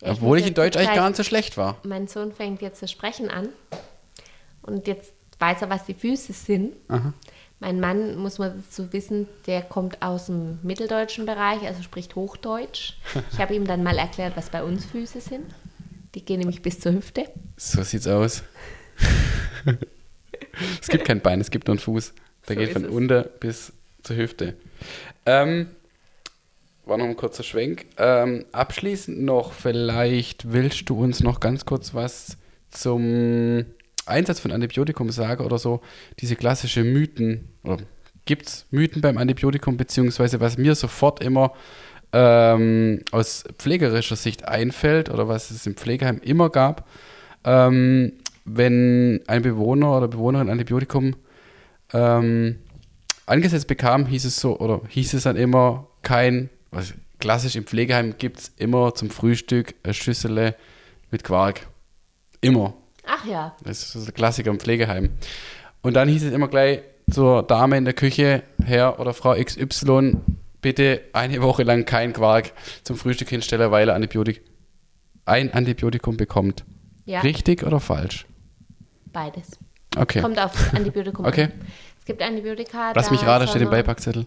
Ja, 0.00 0.08
ich 0.10 0.14
Obwohl 0.18 0.40
ich 0.40 0.48
in 0.48 0.54
Deutsch 0.54 0.76
eigentlich 0.76 0.96
gar 0.96 1.08
nicht 1.08 1.18
so 1.18 1.22
schlecht 1.22 1.56
war. 1.56 1.78
Mein 1.84 2.08
Sohn 2.08 2.32
fängt 2.32 2.62
jetzt 2.62 2.80
zu 2.80 2.88
sprechen 2.88 3.30
an 3.30 3.50
und 4.62 4.88
jetzt 4.88 5.12
weiß 5.38 5.62
er, 5.62 5.70
was 5.70 5.84
die 5.84 5.94
Füße 5.94 6.32
sind. 6.32 6.74
Aha. 6.88 7.12
Mein 7.62 7.78
Mann, 7.78 8.16
muss 8.16 8.40
man 8.40 8.56
dazu 8.56 8.92
wissen, 8.92 9.28
der 9.46 9.62
kommt 9.62 10.02
aus 10.02 10.26
dem 10.26 10.58
mitteldeutschen 10.64 11.26
Bereich, 11.26 11.62
also 11.62 11.80
spricht 11.80 12.16
Hochdeutsch. 12.16 12.94
Ich 13.32 13.38
habe 13.38 13.54
ihm 13.54 13.68
dann 13.68 13.84
mal 13.84 13.96
erklärt, 13.98 14.36
was 14.36 14.50
bei 14.50 14.64
uns 14.64 14.84
Füße 14.84 15.20
sind. 15.20 15.44
Die 16.16 16.24
gehen 16.24 16.40
nämlich 16.40 16.60
bis 16.60 16.80
zur 16.80 16.92
Hüfte. 16.92 17.26
So 17.56 17.84
sieht's 17.84 18.08
aus. 18.08 18.42
es 20.80 20.88
gibt 20.88 21.04
kein 21.04 21.20
Bein, 21.20 21.40
es 21.40 21.52
gibt 21.52 21.68
nur 21.68 21.74
einen 21.74 21.78
Fuß. 21.78 22.14
Der 22.48 22.56
so 22.56 22.60
geht 22.60 22.72
von 22.72 22.84
unter 22.84 23.22
bis 23.22 23.72
zur 24.02 24.16
Hüfte. 24.16 24.56
Ähm, 25.24 25.68
war 26.84 26.98
noch 26.98 27.04
ein 27.04 27.14
kurzer 27.14 27.44
Schwenk. 27.44 27.86
Ähm, 27.96 28.44
abschließend 28.50 29.22
noch, 29.22 29.52
vielleicht 29.52 30.52
willst 30.52 30.88
du 30.88 31.00
uns 31.00 31.20
noch 31.20 31.38
ganz 31.38 31.64
kurz 31.64 31.94
was 31.94 32.38
zum 32.72 33.66
Einsatz 34.06 34.40
von 34.40 34.52
Antibiotikum 34.52 35.10
sage 35.10 35.44
oder 35.44 35.58
so, 35.58 35.80
diese 36.18 36.36
klassische 36.36 36.84
Mythen, 36.84 37.48
oder 37.62 37.78
gibt 38.24 38.46
es 38.46 38.66
Mythen 38.70 39.02
beim 39.02 39.18
Antibiotikum, 39.18 39.76
beziehungsweise 39.76 40.40
was 40.40 40.58
mir 40.58 40.74
sofort 40.74 41.22
immer 41.22 41.52
ähm, 42.12 43.00
aus 43.10 43.44
pflegerischer 43.58 44.16
Sicht 44.16 44.46
einfällt 44.46 45.10
oder 45.10 45.28
was 45.28 45.50
es 45.50 45.66
im 45.66 45.76
Pflegeheim 45.76 46.18
immer 46.22 46.50
gab, 46.50 46.88
ähm, 47.44 48.12
wenn 48.44 49.20
ein 49.26 49.42
Bewohner 49.42 49.96
oder 49.96 50.08
Bewohnerin 50.08 50.50
Antibiotikum 50.50 51.16
ähm, 51.92 52.58
angesetzt 53.26 53.66
bekam, 53.66 54.06
hieß 54.06 54.24
es 54.24 54.36
so, 54.36 54.58
oder 54.58 54.82
hieß 54.88 55.14
es 55.14 55.22
dann 55.22 55.36
immer 55.36 55.88
kein, 56.02 56.50
was 56.70 56.94
klassisch 57.18 57.56
im 57.56 57.64
Pflegeheim 57.64 58.16
gibt 58.18 58.40
es 58.40 58.52
immer 58.56 58.94
zum 58.94 59.10
Frühstück 59.10 59.74
eine 59.84 59.94
Schüssel 59.94 60.56
mit 61.10 61.22
Quark. 61.22 61.68
Immer. 62.40 62.74
Ach 63.22 63.26
ja. 63.26 63.56
Das 63.62 63.94
ist 63.94 64.08
ein 64.08 64.14
Klassiker 64.14 64.50
im 64.50 64.58
Pflegeheim. 64.58 65.10
Und 65.82 65.94
dann 65.94 66.08
hieß 66.08 66.24
es 66.24 66.32
immer 66.32 66.48
gleich 66.48 66.80
zur 67.10 67.42
Dame 67.42 67.76
in 67.76 67.84
der 67.84 67.94
Küche, 67.94 68.42
Herr 68.64 69.00
oder 69.00 69.12
Frau 69.14 69.34
XY, 69.34 70.18
bitte 70.60 71.02
eine 71.12 71.42
Woche 71.42 71.64
lang 71.64 71.84
kein 71.84 72.12
Quark 72.12 72.52
zum 72.84 72.96
Frühstück 72.96 73.28
hinstellen, 73.28 73.70
weil 73.70 73.88
er 73.88 73.94
Antibiotik, 73.94 74.42
ein 75.24 75.52
Antibiotikum 75.52 76.16
bekommt. 76.16 76.64
Ja. 77.04 77.20
Richtig 77.20 77.64
oder 77.64 77.80
falsch? 77.80 78.26
Beides. 79.12 79.58
Okay. 79.96 80.20
Kommt 80.22 80.38
auf 80.38 80.72
Antibiotikum 80.72 81.24
okay. 81.26 81.44
an. 81.44 81.52
Es 81.98 82.04
gibt 82.04 82.22
Antibiotika. 82.22 82.92
Lass 82.94 83.10
mich 83.10 83.24
raten, 83.24 83.46
steht 83.48 83.62
im 83.62 83.70
Beipackzettel. 83.70 84.26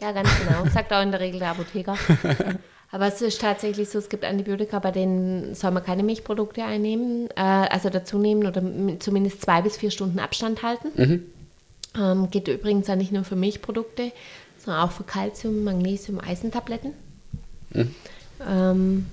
Ja, 0.00 0.12
ganz 0.12 0.28
genau. 0.38 0.66
Sagt 0.68 0.92
auch 0.92 1.02
in 1.02 1.12
der 1.12 1.20
Regel 1.20 1.38
der 1.38 1.50
Apotheker. 1.50 1.96
Aber 2.92 3.06
es 3.06 3.22
ist 3.22 3.40
tatsächlich 3.40 3.88
so, 3.88 3.98
es 3.98 4.10
gibt 4.10 4.22
Antibiotika, 4.22 4.78
bei 4.78 4.90
denen 4.90 5.54
soll 5.54 5.70
man 5.70 5.82
keine 5.82 6.02
Milchprodukte 6.02 6.62
einnehmen, 6.62 7.30
äh, 7.30 7.40
also 7.40 7.88
dazu 7.88 8.18
nehmen 8.18 8.46
oder 8.46 8.62
zumindest 9.00 9.40
zwei 9.40 9.62
bis 9.62 9.78
vier 9.78 9.90
Stunden 9.90 10.18
Abstand 10.18 10.62
halten. 10.62 10.88
Mhm. 10.94 11.22
Ähm, 11.98 12.30
geht 12.30 12.48
übrigens 12.48 12.88
ja 12.88 12.96
nicht 12.96 13.10
nur 13.10 13.24
für 13.24 13.34
Milchprodukte, 13.34 14.12
sondern 14.58 14.82
auch 14.82 14.92
für 14.92 15.04
Kalzium, 15.04 15.64
Magnesium, 15.64 16.20
Eisentabletten. 16.20 16.92
Mhm. 17.70 17.94
Ähm, 18.46 19.06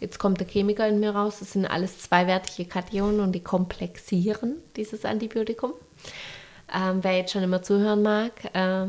jetzt 0.00 0.20
kommt 0.20 0.38
der 0.38 0.46
Chemiker 0.46 0.86
in 0.86 1.00
mir 1.00 1.10
raus, 1.10 1.40
das 1.40 1.54
sind 1.54 1.66
alles 1.66 2.02
zweiwertige 2.02 2.68
Kationen 2.68 3.18
und 3.18 3.32
die 3.32 3.42
komplexieren 3.42 4.54
dieses 4.76 5.04
Antibiotikum. 5.04 5.72
Ähm, 6.72 7.00
wer 7.02 7.16
jetzt 7.16 7.32
schon 7.32 7.42
immer 7.42 7.62
zuhören 7.64 8.02
mag, 8.02 8.32
äh, 8.54 8.86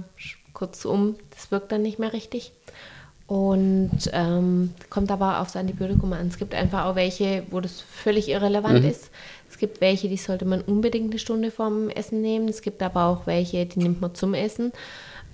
kurzum, 0.53 1.15
das 1.31 1.49
wirkt 1.51 1.71
dann 1.71 1.81
nicht 1.81 1.97
mehr 1.97 2.13
richtig. 2.13 2.51
Und 3.27 4.09
ähm, 4.13 4.73
kommt 4.89 5.11
aber 5.11 5.41
aufs 5.41 5.57
Antibiotikum 5.57 6.13
an. 6.13 6.27
Es 6.27 6.37
gibt 6.37 6.55
einfach 6.55 6.85
auch 6.85 6.95
welche, 6.95 7.43
wo 7.51 7.59
das 7.59 7.81
völlig 7.81 8.29
irrelevant 8.29 8.83
mhm. 8.83 8.89
ist. 8.89 9.11
Es 9.49 9.57
gibt 9.57 9.81
welche, 9.81 10.07
die 10.07 10.17
sollte 10.17 10.45
man 10.45 10.61
unbedingt 10.61 11.11
eine 11.11 11.19
Stunde 11.19 11.51
vorm 11.51 11.89
Essen 11.89 12.21
nehmen. 12.21 12.47
Es 12.47 12.61
gibt 12.61 12.81
aber 12.81 13.05
auch 13.05 13.27
welche, 13.27 13.65
die 13.65 13.79
nimmt 13.79 13.99
man 13.99 14.15
zum 14.15 14.33
Essen. 14.33 14.71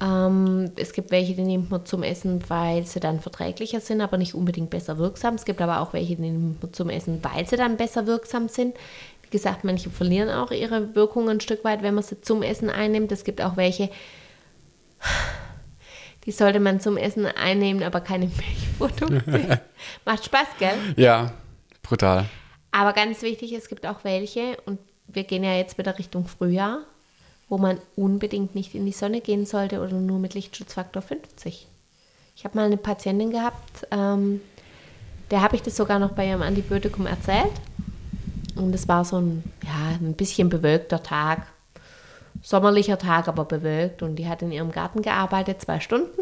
Ähm, 0.02 0.72
es 0.76 0.94
gibt 0.94 1.12
welche, 1.12 1.36
die 1.36 1.44
nimmt 1.44 1.70
man 1.70 1.86
zum 1.86 2.02
Essen, 2.02 2.42
weil 2.48 2.84
sie 2.86 3.00
dann 3.00 3.20
verträglicher 3.20 3.80
sind, 3.80 4.02
aber 4.02 4.18
nicht 4.18 4.34
unbedingt 4.34 4.72
besser 4.72 4.98
wirksam. 4.98 5.36
Es 5.36 5.46
gibt 5.46 5.62
aber 5.62 5.82
auch 5.82 5.94
welche, 5.94 6.16
die 6.16 6.24
nimmt 6.24 6.64
man 6.64 6.74
zum 6.74 6.90
Essen, 6.90 7.20
weil 7.22 7.48
sie 7.48 7.58
dann 7.58 7.78
besser 7.78 8.08
wirksam 8.08 8.50
sind. 8.50 8.76
Wie 9.22 9.30
gesagt, 9.30 9.64
manche 9.64 9.92
verlieren 9.92 10.30
auch 10.30 10.52
ihre 10.52 10.96
Wirkung 10.96 11.30
ein 11.30 11.42
Stück 11.42 11.64
weit, 11.64 11.84
wenn 11.84 11.94
man 11.94 12.04
sie 12.04 12.22
zum 12.22 12.42
Essen 12.42 12.72
einnimmt. 12.72 13.12
Es 13.12 13.24
gibt 13.24 13.42
auch 13.42 13.56
welche, 13.56 13.90
Die 16.26 16.32
sollte 16.32 16.60
man 16.60 16.80
zum 16.80 16.98
Essen 16.98 17.26
einnehmen, 17.26 17.84
aber 17.84 18.02
keine 18.02 18.28
Milchprodukte. 18.80 19.62
Macht 20.06 20.26
Spaß, 20.26 20.48
gell? 20.60 20.76
Ja, 20.96 21.34
brutal. 21.82 22.26
Aber 22.72 22.94
ganz 22.94 23.22
wichtig, 23.22 23.54
es 23.54 23.70
gibt 23.70 23.86
auch 23.86 24.04
welche, 24.04 24.58
und 24.66 24.80
wir 25.08 25.24
gehen 25.24 25.44
ja 25.44 25.54
jetzt 25.54 25.78
wieder 25.78 25.98
Richtung 26.00 26.26
Frühjahr, 26.26 26.80
wo 27.50 27.58
man 27.58 27.78
unbedingt 27.96 28.56
nicht 28.56 28.74
in 28.74 28.86
die 28.86 28.92
Sonne 28.92 29.22
gehen 29.22 29.46
sollte 29.46 29.82
oder 29.82 29.94
nur 29.94 30.18
mit 30.18 30.34
Lichtschutzfaktor 30.34 31.02
50. 31.02 31.68
Ich 32.36 32.46
habe 32.46 32.58
mal 32.58 32.66
eine 32.66 32.78
Patientin 32.78 33.32
gehabt, 33.32 33.88
ähm, 33.92 34.42
der 35.30 35.42
habe 35.42 35.56
ich 35.56 35.62
das 35.62 35.76
sogar 35.76 36.00
noch 36.00 36.12
bei 36.12 36.28
ihrem 36.28 36.42
Antibiotikum 36.42 37.06
erzählt. 37.06 37.52
Und 38.56 38.74
es 38.74 38.88
war 38.88 39.04
so 39.06 39.18
ein, 39.20 39.44
ja, 39.64 39.98
ein 40.00 40.14
bisschen 40.14 40.50
bewölkter 40.50 41.02
Tag. 41.02 41.48
Sommerlicher 42.44 42.98
Tag, 42.98 43.28
aber 43.30 43.46
bewölkt. 43.46 44.04
Und 44.04 44.18
die 44.18 44.28
hat 44.28 44.42
in 44.42 44.52
ihrem 44.52 44.72
Garten 44.72 45.02
gearbeitet, 45.02 45.62
zwei 45.62 45.80
Stunden. 45.80 46.22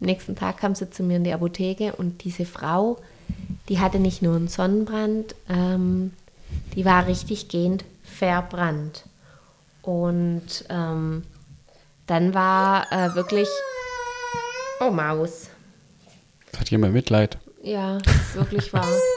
Am 0.00 0.06
nächsten 0.06 0.36
Tag 0.36 0.58
kam 0.58 0.74
sie 0.74 0.90
zu 0.90 1.02
mir 1.02 1.16
in 1.16 1.24
die 1.24 1.32
Apotheke 1.32 1.94
und 1.94 2.22
diese 2.22 2.44
Frau, 2.44 2.98
die 3.68 3.80
hatte 3.80 3.98
nicht 3.98 4.20
nur 4.20 4.36
einen 4.36 4.48
Sonnenbrand, 4.48 5.34
ähm, 5.48 6.12
die 6.76 6.84
war 6.84 7.06
richtig 7.06 7.48
gehend 7.48 7.84
verbrannt. 8.02 9.04
Und 9.80 10.64
ähm, 10.68 11.24
dann 12.06 12.34
war 12.34 12.92
äh, 12.92 13.14
wirklich. 13.14 13.48
Oh, 14.80 14.90
Maus. 14.90 15.48
Hat 16.58 16.70
jemand 16.70 16.92
Mitleid? 16.92 17.38
Ja, 17.62 17.98
wirklich 18.34 18.72
war. 18.72 18.86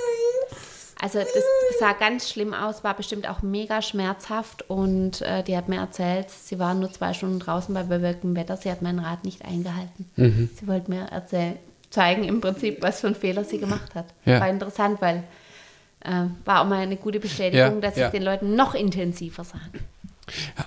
Also 0.99 1.19
das 1.19 1.43
sah 1.79 1.93
ganz 1.93 2.29
schlimm 2.29 2.53
aus, 2.53 2.83
war 2.83 2.95
bestimmt 2.95 3.29
auch 3.29 3.41
mega 3.43 3.81
schmerzhaft 3.81 4.67
und 4.69 5.21
äh, 5.21 5.43
die 5.43 5.55
hat 5.55 5.69
mir 5.69 5.77
erzählt, 5.77 6.29
sie 6.29 6.57
waren 6.57 6.79
nur 6.79 6.91
zwei 6.91 7.13
Stunden 7.13 7.39
draußen 7.39 7.73
bei 7.73 7.83
bewölktem 7.83 8.35
Wetter, 8.35 8.57
sie 8.57 8.71
hat 8.71 8.81
meinen 8.81 8.99
Rat 8.99 9.23
nicht 9.23 9.45
eingehalten. 9.45 10.09
Mhm. 10.15 10.49
Sie 10.59 10.67
wollte 10.67 10.89
mir 10.89 11.01
erzählen, 11.03 11.57
zeigen 11.91 12.23
im 12.23 12.41
Prinzip, 12.41 12.81
was 12.81 13.01
für 13.01 13.07
einen 13.07 13.15
Fehler 13.15 13.43
sie 13.43 13.59
gemacht 13.59 13.93
hat. 13.95 14.07
Ja. 14.25 14.39
War 14.39 14.49
interessant, 14.49 14.99
weil 15.01 15.23
äh, 16.01 16.25
war 16.45 16.61
auch 16.61 16.67
mal 16.67 16.79
eine 16.79 16.97
gute 16.97 17.19
Bestätigung, 17.19 17.75
Ja, 17.75 17.81
dass 17.81 17.95
ja. 17.95 18.07
es 18.07 18.11
den 18.11 18.23
Leuten 18.23 18.55
noch 18.55 18.73
intensiver 18.73 19.43
sagen. 19.43 19.71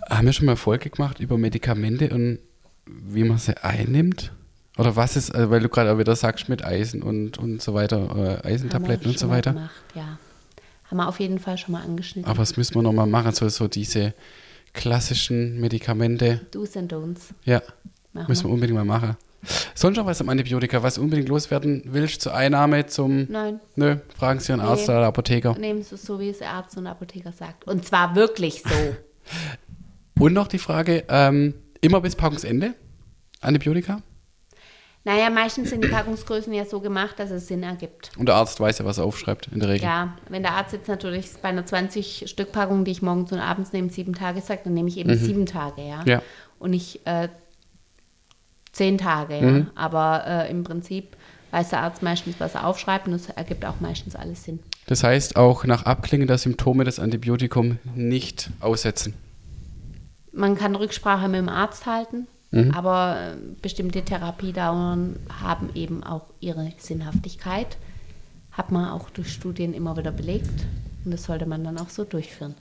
Haben 0.09 0.27
wir 0.27 0.33
schon 0.33 0.47
mal 0.47 0.57
Folge 0.57 0.91
gemacht 0.91 1.21
über 1.21 1.37
Medikamente 1.39 2.11
und 2.11 2.39
wie 2.87 3.25
man 3.25 3.39
sie 3.39 3.57
einnimmt? 3.63 4.33
Oder 4.81 4.97
was 4.97 5.15
ist, 5.15 5.35
äh, 5.35 5.51
weil 5.51 5.61
du 5.61 5.69
gerade 5.69 5.93
auch 5.93 5.99
wieder 5.99 6.17
sagst 6.17 6.49
mit 6.49 6.65
Eisen 6.65 7.03
und, 7.03 7.37
und 7.37 7.61
so 7.61 7.75
weiter, 7.75 8.41
äh, 8.43 8.49
Eisentabletten 8.49 9.05
Haben 9.05 9.05
wir 9.05 9.11
und 9.11 9.19
so 9.19 9.29
weiter. 9.29 9.53
Gemacht, 9.53 9.83
ja. 9.95 10.19
Haben 10.91 10.97
wir 10.97 11.07
auf 11.09 11.21
jeden 11.21 11.39
Fall 11.39 11.59
schon 11.59 11.73
mal 11.73 11.83
angeschnitten. 11.83 12.29
Aber 12.31 12.39
das 12.39 12.57
müssen 12.57 12.75
wir 12.75 12.83
nochmal 12.83 13.07
machen, 13.07 13.33
so, 13.33 13.47
so 13.51 13.69
diese 13.69 14.15
klassischen 14.73 15.61
Medikamente. 15.61 16.41
Do's 16.51 16.77
and 16.79 16.91
Don'ts. 16.93 17.35
Ja, 17.45 17.61
Machen 18.15 18.27
müssen 18.29 18.45
wir 18.47 18.53
unbedingt 18.55 18.77
mal 18.79 18.85
machen. 18.85 19.17
Sonst 19.75 19.97
noch 19.99 20.07
was 20.07 20.21
am 20.21 20.29
Antibiotika, 20.31 20.83
was 20.83 20.95
du 20.95 21.03
unbedingt 21.03 21.29
loswerden 21.29 21.83
willst 21.87 22.23
zur 22.23 22.35
Einnahme, 22.35 22.87
zum... 22.87 23.27
Nein, 23.31 23.61
Nö, 23.77 23.97
fragen 24.17 24.41
Sie 24.41 24.53
Ihren 24.53 24.61
Arzt 24.61 24.89
Nee. 24.89 24.95
oder 24.95 25.07
Apotheker. 25.07 25.59
nehmen 25.59 25.83
Sie 25.83 25.95
es 25.95 26.03
so, 26.03 26.19
wie 26.21 26.31
es 26.31 26.39
der 26.39 26.51
Arzt 26.51 26.77
und 26.79 26.87
Apotheker 26.87 27.33
sagt. 27.33 27.67
Und 27.67 27.85
zwar 27.85 28.15
wirklich 28.17 28.63
so. 28.63 28.75
Und 30.25 30.33
noch 30.35 30.49
die 30.49 30.59
Frage, 30.59 31.05
ähm, 31.09 31.55
immer 31.81 32.01
bis 32.01 32.17
Packungsende 32.17 32.75
Antibiotika? 33.41 34.03
Naja, 35.05 35.31
meistens 35.31 35.71
sind 35.71 35.83
die 35.83 35.89
Packungsgrößen 35.89 36.53
ja 36.53 36.67
so 36.67 36.81
gemacht, 36.81 37.19
dass 37.19 37.31
es 37.31 37.49
Sinn 37.49 37.63
ergibt. 37.63 38.11
Und 38.19 38.27
der 38.27 38.35
Arzt 38.35 38.61
weiß 38.61 38.79
ja, 38.79 38.85
was 38.85 38.99
er 38.99 39.05
aufschreibt, 39.05 39.49
in 39.51 39.61
der 39.61 39.71
Regel. 39.71 39.85
Ja, 39.85 40.17
wenn 40.29 40.43
der 40.43 40.53
Arzt 40.53 40.75
jetzt 40.75 40.89
natürlich 40.89 41.27
bei 41.41 41.49
einer 41.49 41.63
20-Stück-Packung, 41.63 42.85
die 42.85 42.91
ich 42.91 43.01
morgens 43.01 43.33
und 43.33 43.39
abends 43.39 43.73
nehme, 43.73 43.89
sieben 43.89 44.15
Tage 44.15 44.43
sagt, 44.43 44.67
dann 44.67 44.75
nehme 44.75 44.89
ich 44.89 44.99
eben 44.99 45.17
sieben 45.17 45.47
Tage, 45.47 45.83
ja. 45.83 46.03
Mhm. 46.03 46.07
Ja. 46.07 46.23
Und 46.59 46.71
nicht 46.71 47.07
äh, 47.07 47.29
zehn 48.73 48.99
Tage, 48.99 49.37
ja. 49.37 49.41
Mhm. 49.41 49.71
Aber 49.75 50.25
äh, 50.27 50.51
im 50.51 50.65
Prinzip 50.65 51.17
weiß 51.51 51.71
der 51.71 51.81
Arzt 51.81 52.03
meistens, 52.03 52.37
was 52.39 52.55
er 52.55 52.67
aufschreibt 52.67 53.07
und 53.07 53.13
das 53.13 53.31
ergibt 53.31 53.65
auch 53.65 53.81
meistens 53.81 54.15
alles 54.15 54.45
Sinn. 54.45 54.61
Das 54.87 55.03
heißt, 55.03 55.37
auch 55.37 55.65
nach 55.65 55.85
Abklingen 55.85 56.27
der 56.27 56.39
Symptome 56.39 56.85
das 56.85 56.99
Antibiotikum 56.99 57.79
nicht 57.95 58.51
aussetzen. 58.61 59.15
Man 60.33 60.57
kann 60.57 60.77
Rücksprache 60.77 61.29
mit 61.29 61.39
dem 61.39 61.49
Arzt 61.49 61.87
halten, 61.87 62.27
Mhm. 62.53 62.73
aber 62.73 63.35
äh, 63.35 63.37
bestimmte 63.63 64.03
Therapiedauern 64.03 65.17
haben 65.41 65.71
eben 65.75 66.03
auch 66.03 66.27
ihre 66.41 66.73
Sinnhaftigkeit. 66.79 67.77
Hat 68.51 68.73
man 68.73 68.89
auch 68.91 69.11
durch 69.11 69.33
Studien 69.33 69.73
immer 69.73 69.97
wieder 69.97 70.11
belegt 70.11 70.67
und 71.05 71.13
das 71.13 71.25
sollte 71.25 71.47
man 71.47 71.63
dann 71.63 71.79
auch 71.79 71.89
so 71.89 72.05
durchführen. 72.05 72.55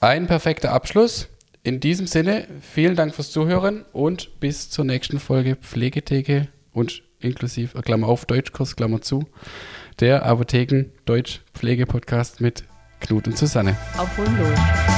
Ein 0.00 0.26
perfekter 0.26 0.72
Abschluss. 0.72 1.28
In 1.62 1.80
diesem 1.80 2.06
Sinne, 2.06 2.46
vielen 2.62 2.96
Dank 2.96 3.14
fürs 3.14 3.30
Zuhören 3.30 3.84
und 3.92 4.40
bis 4.40 4.70
zur 4.70 4.84
nächsten 4.84 5.18
Folge 5.18 5.56
Pflegetheke 5.56 6.48
und 6.72 7.02
inklusive, 7.20 7.76
äh, 7.76 7.82
Klammer 7.82 8.06
auf, 8.06 8.24
Deutschkurs, 8.24 8.76
Klammer 8.76 9.02
zu, 9.02 9.26
der 10.00 10.24
Apotheken 10.24 10.86
Deutsch 11.04 11.42
Pflege 11.52 11.84
Podcast 11.86 12.40
mit 12.40 12.64
Knut 13.00 13.26
und 13.26 13.36
Susanne. 13.36 13.76
Auf 13.96 14.18
und 14.18 14.38
los. 14.38 14.97